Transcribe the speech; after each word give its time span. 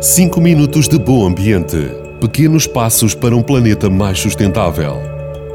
5 0.00 0.40
minutos 0.40 0.88
de 0.88 0.98
bom 0.98 1.26
ambiente. 1.26 1.76
Pequenos 2.20 2.66
passos 2.66 3.14
para 3.14 3.36
um 3.36 3.42
planeta 3.42 3.88
mais 3.88 4.18
sustentável. 4.18 4.96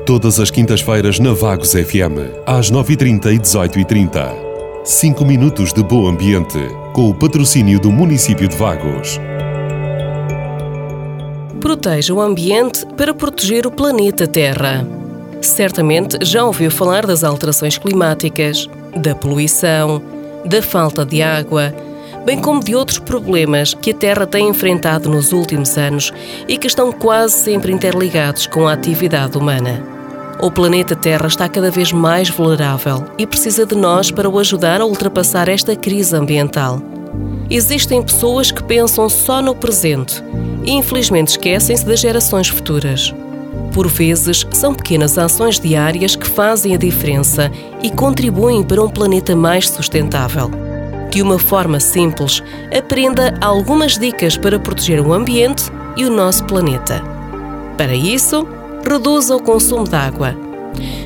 Todas 0.06 0.40
as 0.40 0.50
quintas-feiras 0.50 1.20
na 1.20 1.34
Vagos 1.34 1.74
FM, 1.74 2.46
às 2.46 2.72
9h30 2.72 3.34
e 3.34 3.40
18h30. 3.40 4.34
5 4.86 5.26
minutos 5.26 5.74
de 5.74 5.84
bom 5.84 6.08
ambiente, 6.08 6.60
com 6.94 7.10
o 7.10 7.14
patrocínio 7.14 7.78
do 7.78 7.92
município 7.92 8.48
de 8.48 8.56
Vagos. 8.56 9.20
Proteja 11.60 12.14
o 12.14 12.22
ambiente 12.22 12.86
para 12.96 13.14
proteger 13.14 13.68
o 13.68 13.72
planeta 13.72 14.26
Terra. 14.26 14.88
Certamente 15.42 16.20
já 16.22 16.46
ouviu 16.46 16.72
falar 16.72 17.06
das 17.06 17.24
alterações 17.24 17.78
climáticas, 17.78 18.70
da 18.96 19.14
poluição, 19.14 20.02
da 20.46 20.62
falta 20.62 21.06
de 21.06 21.22
água, 21.22 21.74
bem 22.28 22.42
como 22.42 22.62
de 22.62 22.76
outros 22.76 23.00
problemas 23.00 23.74
que 23.74 23.92
a 23.92 23.94
Terra 23.94 24.28
tem 24.28 24.50
enfrentado 24.50 25.10
nos 25.10 25.32
últimos 25.32 25.78
anos 25.78 26.12
e 26.46 26.58
que 26.58 26.68
estão 26.68 26.92
quase 26.92 27.36
sempre 27.36 27.72
interligados 27.72 28.46
com 28.46 28.68
a 28.68 28.74
atividade 28.74 29.38
humana. 29.38 29.82
O 30.42 30.52
planeta 30.52 30.94
Terra 30.94 31.28
está 31.28 31.48
cada 31.48 31.72
vez 31.72 31.94
mais 31.94 32.30
vulnerável 32.30 33.06
e 33.18 33.26
precisa 33.26 33.66
de 33.66 33.76
nós 33.76 34.12
para 34.12 34.30
o 34.30 34.38
ajudar 34.40 34.82
a 34.82 34.86
ultrapassar 34.86 35.48
esta 35.48 35.74
crise 35.74 36.18
ambiental. 36.18 36.82
Existem 37.50 38.04
pessoas 38.04 38.52
que 38.52 38.62
pensam 38.62 39.08
só 39.08 39.42
no 39.42 39.56
presente 39.56 40.22
e 40.66 40.72
infelizmente 40.74 41.30
esquecem-se 41.30 41.86
das 41.86 42.02
gerações 42.02 42.50
futuras. 42.50 43.16
Por 43.74 43.88
vezes, 43.88 44.46
são 44.52 44.76
pequenas 44.76 45.18
ações 45.18 45.62
diárias 45.62 46.18
que 46.18 46.28
fazem 46.28 46.76
a 46.76 46.78
diferença 46.78 47.50
e 47.82 47.90
contribuem 47.90 48.64
para 48.64 48.84
um 48.84 48.90
planeta 48.90 49.34
mais 49.34 49.70
sustentável. 49.70 50.67
De 51.10 51.22
uma 51.22 51.40
forma 51.40 51.80
simples, 51.80 52.44
aprenda 52.76 53.34
algumas 53.42 53.98
dicas 53.98 54.38
para 54.38 54.60
proteger 54.60 55.00
o 55.00 55.14
ambiente 55.14 55.72
e 55.96 56.06
o 56.06 56.10
nosso 56.10 56.44
planeta. 56.46 57.02
Para 57.78 57.96
isso, 57.96 58.48
reduza 58.88 59.36
o 59.36 59.42
consumo 59.42 59.88
de 59.88 59.96
água. 59.96 60.36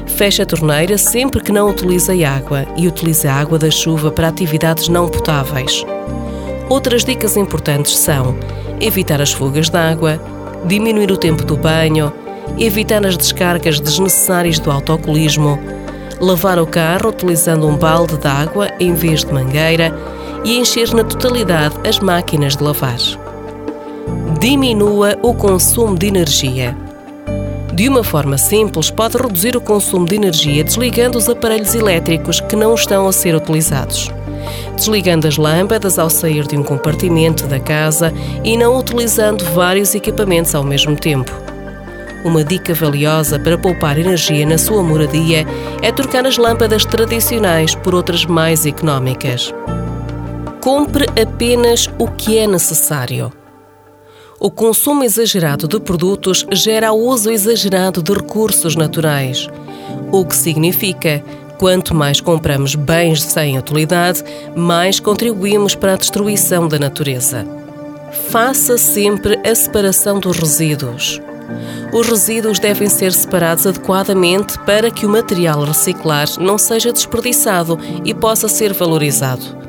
Feche 0.06 0.42
a 0.42 0.46
torneira 0.46 0.98
sempre 0.98 1.42
que 1.42 1.52
não 1.52 1.70
utilize 1.70 2.24
água 2.24 2.66
e 2.78 2.88
utilize 2.88 3.28
a 3.28 3.34
água 3.34 3.58
da 3.58 3.72
chuva 3.72 4.12
para 4.12 4.28
atividades 4.28 4.88
não 4.88 5.08
potáveis. 5.08 5.86
Outras 6.70 7.04
dicas 7.04 7.38
importantes 7.38 7.98
são 7.98 8.38
evitar 8.80 9.22
as 9.22 9.32
fugas 9.32 9.70
de 9.70 9.78
água, 9.78 10.22
diminuir 10.66 11.12
o 11.12 11.18
tempo 11.18 11.44
do 11.44 11.56
banho, 11.56 12.12
evitar 12.58 13.06
as 13.06 13.18
descargas 13.18 13.80
desnecessárias 13.80 14.60
do 14.60 14.72
autocolismo, 14.72 15.60
lavar 16.22 16.60
o 16.60 16.68
carro 16.68 17.10
utilizando 17.10 17.68
um 17.68 17.76
balde 17.76 18.18
de 18.18 18.28
água 18.28 18.70
em 18.80 18.94
vez 18.94 19.26
de 19.26 19.34
mangueira 19.34 19.94
e 20.46 20.58
encher 20.58 20.94
na 20.94 21.04
totalidade 21.04 21.76
as 21.88 22.00
máquinas 22.00 22.56
de 22.56 22.64
lavar. 22.64 22.98
Diminua 24.40 25.18
o 25.22 25.34
consumo 25.34 25.98
de 25.98 26.08
energia. 26.08 26.78
De 27.74 27.90
uma 27.90 28.04
forma 28.04 28.38
simples, 28.38 28.92
pode 28.92 29.18
reduzir 29.18 29.58
o 29.58 29.62
consumo 29.62 30.06
de 30.06 30.16
energia 30.16 30.64
desligando 30.64 31.18
os 31.18 31.28
aparelhos 31.28 31.74
elétricos 31.74 32.40
que 32.40 32.56
não 32.56 32.76
estão 32.76 33.08
a 33.08 33.12
ser 33.12 33.36
utilizados 33.36 34.12
desligando 34.76 35.28
as 35.28 35.38
lâmpadas 35.38 36.00
ao 36.00 36.10
sair 36.10 36.48
de 36.48 36.58
um 36.58 36.64
compartimento 36.64 37.46
da 37.46 37.60
casa 37.60 38.12
e 38.44 38.58
não 38.58 38.78
utilizando 38.78 39.46
vários 39.54 39.94
equipamentos 39.94 40.56
ao 40.56 40.64
mesmo 40.64 40.96
tempo. 40.96 41.51
Uma 42.24 42.44
dica 42.44 42.74
valiosa 42.74 43.40
para 43.40 43.58
poupar 43.58 43.98
energia 43.98 44.46
na 44.46 44.58
sua 44.58 44.84
moradia 44.84 45.46
é 45.82 45.92
trocar 45.92 46.26
as 46.26 46.38
lâmpadas 46.38 46.86
tradicionais 46.86 47.74
por 47.74 47.96
outras 47.96 48.26
mais 48.26 48.66
económicas. 48.66 49.54
Compre 50.62 51.06
apenas 51.20 51.90
o 51.98 52.08
que 52.08 52.38
é 52.38 52.46
necessário. 52.46 53.32
O 54.40 54.52
consumo 54.52 55.04
exagerado 55.04 55.68
de 55.68 55.80
produtos 55.80 56.46
gera 56.52 56.92
o 56.92 57.08
uso 57.08 57.32
exagerado 57.32 58.02
de 58.02 58.14
recursos 58.14 58.76
naturais, 58.76 59.48
o 60.12 60.26
que 60.26 60.36
significa 60.36 61.24
Quanto 61.62 61.94
mais 61.94 62.20
compramos 62.20 62.74
bens 62.74 63.22
sem 63.22 63.56
utilidade, 63.56 64.24
mais 64.56 65.00
contribuímos 65.00 65.76
para 65.76 65.94
a 65.94 65.96
destruição 65.96 66.68
da 66.68 66.80
natureza. 66.80 67.46
Faça 68.32 68.80
sempre 68.80 69.40
a 69.48 69.54
separação 69.54 70.20
dos 70.20 70.40
resíduos. 70.40 71.22
Os 71.94 72.08
resíduos 72.08 72.60
devem 72.60 72.88
ser 72.88 73.12
separados 73.12 73.68
adequadamente 73.68 74.58
para 74.60 74.90
que 74.90 75.06
o 75.06 75.10
material 75.10 75.64
reciclar 75.64 76.28
não 76.40 76.58
seja 76.58 76.94
desperdiçado 76.94 77.78
e 78.06 78.14
possa 78.14 78.48
ser 78.48 78.74
valorizado. 78.74 79.62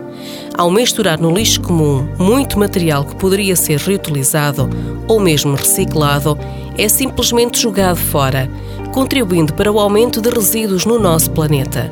Ao 0.56 0.70
misturar 0.70 1.18
no 1.18 1.32
lixo 1.32 1.60
comum 1.60 2.06
muito 2.18 2.58
material 2.58 3.04
que 3.04 3.16
poderia 3.16 3.56
ser 3.56 3.78
reutilizado 3.78 4.68
ou 5.08 5.18
mesmo 5.18 5.54
reciclado, 5.54 6.38
é 6.76 6.88
simplesmente 6.88 7.60
jogado 7.60 7.96
fora, 7.96 8.48
contribuindo 8.92 9.54
para 9.54 9.72
o 9.72 9.80
aumento 9.80 10.20
de 10.20 10.30
resíduos 10.30 10.84
no 10.84 10.98
nosso 10.98 11.30
planeta. 11.30 11.90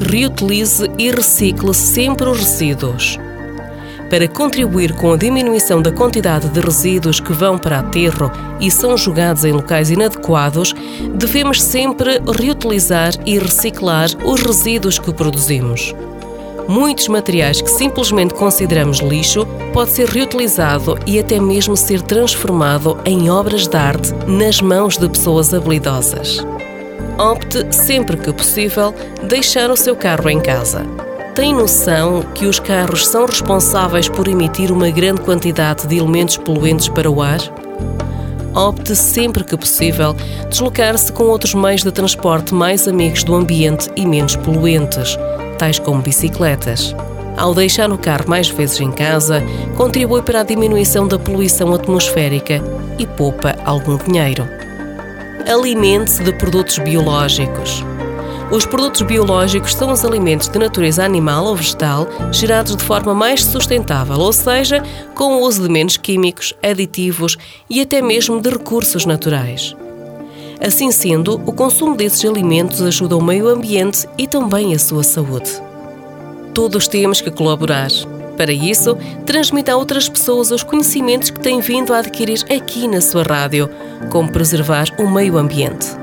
Reutilize 0.00 0.90
e 0.98 1.10
recicle 1.10 1.72
sempre 1.72 2.28
os 2.28 2.38
resíduos. 2.38 3.18
Para 4.12 4.28
contribuir 4.28 4.92
com 4.92 5.14
a 5.14 5.16
diminuição 5.16 5.80
da 5.80 5.90
quantidade 5.90 6.46
de 6.50 6.60
resíduos 6.60 7.18
que 7.18 7.32
vão 7.32 7.56
para 7.56 7.78
aterro 7.78 8.30
e 8.60 8.70
são 8.70 8.94
jogados 8.94 9.42
em 9.42 9.52
locais 9.52 9.90
inadequados, 9.90 10.74
devemos 11.14 11.62
sempre 11.62 12.20
reutilizar 12.38 13.14
e 13.24 13.38
reciclar 13.38 14.10
os 14.22 14.42
resíduos 14.42 14.98
que 14.98 15.14
produzimos. 15.14 15.94
Muitos 16.68 17.08
materiais 17.08 17.62
que 17.62 17.70
simplesmente 17.70 18.34
consideramos 18.34 18.98
lixo 18.98 19.46
pode 19.72 19.92
ser 19.92 20.10
reutilizado 20.10 20.98
e 21.06 21.18
até 21.18 21.40
mesmo 21.40 21.74
ser 21.74 22.02
transformado 22.02 22.98
em 23.06 23.30
obras 23.30 23.66
de 23.66 23.76
arte 23.78 24.12
nas 24.26 24.60
mãos 24.60 24.98
de 24.98 25.08
pessoas 25.08 25.54
habilidosas. 25.54 26.36
Opte, 27.18 27.74
sempre 27.74 28.18
que 28.18 28.30
possível, 28.30 28.94
deixar 29.22 29.70
o 29.70 29.76
seu 29.76 29.96
carro 29.96 30.28
em 30.28 30.38
casa. 30.38 30.84
Tem 31.34 31.54
noção 31.54 32.22
que 32.34 32.44
os 32.44 32.60
carros 32.60 33.06
são 33.06 33.24
responsáveis 33.24 34.06
por 34.06 34.28
emitir 34.28 34.70
uma 34.70 34.90
grande 34.90 35.22
quantidade 35.22 35.86
de 35.86 35.96
elementos 35.96 36.36
poluentes 36.36 36.88
para 36.88 37.10
o 37.10 37.22
ar? 37.22 37.40
Opte 38.54 38.94
sempre 38.94 39.42
que 39.42 39.56
possível 39.56 40.14
deslocar-se 40.50 41.10
com 41.10 41.24
outros 41.24 41.54
meios 41.54 41.82
de 41.82 41.90
transporte 41.90 42.52
mais 42.52 42.86
amigos 42.86 43.24
do 43.24 43.34
ambiente 43.34 43.90
e 43.96 44.04
menos 44.04 44.36
poluentes 44.36 45.16
tais 45.58 45.78
como 45.78 46.02
bicicletas. 46.02 46.94
Ao 47.38 47.54
deixar 47.54 47.90
o 47.90 47.96
carro 47.96 48.28
mais 48.28 48.50
vezes 48.50 48.78
em 48.82 48.90
casa, 48.92 49.42
contribui 49.74 50.20
para 50.20 50.40
a 50.40 50.44
diminuição 50.44 51.08
da 51.08 51.18
poluição 51.18 51.72
atmosférica 51.72 52.60
e 52.98 53.06
poupa 53.06 53.56
algum 53.64 53.96
dinheiro. 53.96 54.46
Alimente-se 55.50 56.22
de 56.24 56.32
produtos 56.34 56.76
biológicos. 56.76 57.82
Os 58.52 58.66
produtos 58.66 59.00
biológicos 59.00 59.74
são 59.74 59.90
os 59.90 60.04
alimentos 60.04 60.46
de 60.46 60.58
natureza 60.58 61.02
animal 61.02 61.46
ou 61.46 61.56
vegetal 61.56 62.06
gerados 62.30 62.76
de 62.76 62.84
forma 62.84 63.14
mais 63.14 63.42
sustentável, 63.42 64.18
ou 64.18 64.30
seja, 64.30 64.82
com 65.14 65.36
o 65.36 65.40
uso 65.40 65.62
de 65.62 65.70
menos 65.70 65.96
químicos, 65.96 66.52
aditivos 66.62 67.38
e 67.70 67.80
até 67.80 68.02
mesmo 68.02 68.42
de 68.42 68.50
recursos 68.50 69.06
naturais. 69.06 69.74
Assim 70.60 70.92
sendo, 70.92 71.40
o 71.46 71.52
consumo 71.52 71.96
desses 71.96 72.26
alimentos 72.26 72.82
ajuda 72.82 73.16
o 73.16 73.24
meio 73.24 73.48
ambiente 73.48 74.06
e 74.18 74.26
também 74.26 74.74
a 74.74 74.78
sua 74.78 75.02
saúde. 75.02 75.50
Todos 76.52 76.86
temos 76.86 77.22
que 77.22 77.30
colaborar. 77.30 77.88
Para 78.36 78.52
isso, 78.52 78.98
transmita 79.24 79.72
a 79.72 79.76
outras 79.78 80.10
pessoas 80.10 80.50
os 80.50 80.62
conhecimentos 80.62 81.30
que 81.30 81.40
têm 81.40 81.60
vindo 81.60 81.94
a 81.94 82.00
adquirir 82.00 82.44
aqui 82.54 82.86
na 82.86 83.00
sua 83.00 83.22
rádio, 83.22 83.70
como 84.10 84.30
preservar 84.30 84.88
o 84.98 85.08
meio 85.08 85.38
ambiente. 85.38 86.01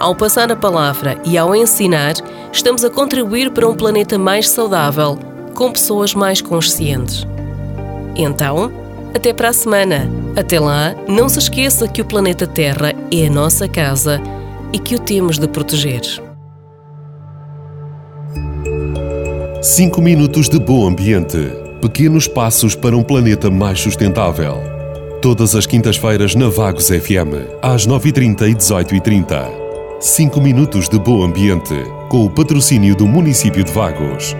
Ao 0.00 0.14
passar 0.14 0.50
a 0.50 0.56
palavra 0.56 1.20
e 1.26 1.36
ao 1.36 1.54
ensinar, 1.54 2.14
estamos 2.50 2.82
a 2.82 2.88
contribuir 2.88 3.50
para 3.50 3.68
um 3.68 3.76
planeta 3.76 4.18
mais 4.18 4.48
saudável, 4.48 5.18
com 5.54 5.70
pessoas 5.70 6.14
mais 6.14 6.40
conscientes. 6.40 7.26
Então, 8.16 8.72
até 9.14 9.34
para 9.34 9.50
a 9.50 9.52
semana. 9.52 10.10
Até 10.34 10.58
lá, 10.58 10.94
não 11.06 11.28
se 11.28 11.38
esqueça 11.38 11.86
que 11.86 12.00
o 12.00 12.04
planeta 12.06 12.46
Terra 12.46 12.94
é 13.12 13.26
a 13.26 13.30
nossa 13.30 13.68
casa 13.68 14.22
e 14.72 14.78
que 14.78 14.94
o 14.94 14.98
temos 14.98 15.38
de 15.38 15.46
proteger. 15.46 16.00
5 19.60 20.00
minutos 20.00 20.48
de 20.48 20.58
bom 20.58 20.88
ambiente. 20.88 21.52
Pequenos 21.82 22.26
passos 22.26 22.74
para 22.74 22.96
um 22.96 23.02
planeta 23.02 23.50
mais 23.50 23.78
sustentável. 23.78 24.62
Todas 25.20 25.54
as 25.54 25.66
quintas-feiras 25.66 26.34
na 26.34 26.48
Vagos 26.48 26.88
FM, 26.88 27.60
às 27.60 27.86
9h30 27.86 28.48
e 28.48 28.54
18h30. 28.54 29.59
5 30.02 30.40
minutos 30.40 30.88
de 30.88 30.98
bom 30.98 31.22
ambiente, 31.22 31.74
com 32.08 32.24
o 32.24 32.30
patrocínio 32.30 32.96
do 32.96 33.06
município 33.06 33.62
de 33.62 33.70
Vagos. 33.70 34.34